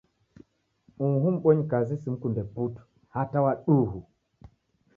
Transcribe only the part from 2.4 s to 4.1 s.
putu, hata wa duhu!